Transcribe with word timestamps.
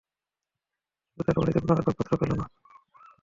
কিন্তু 1.07 1.23
তার 1.27 1.37
বাড়ীতে 1.37 1.59
কোন 1.61 1.69
আসবাবপত্র 1.73 2.13
পেল 2.21 2.31
না। 2.33 2.45